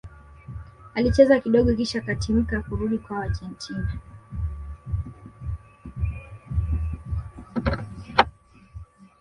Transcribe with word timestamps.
alicheza 0.95 1.39
kidogo 1.39 1.75
kisha 1.75 1.99
akatimka 1.99 2.61
kurudi 2.61 2.97
kwao 2.97 3.21
argentina 3.21 3.99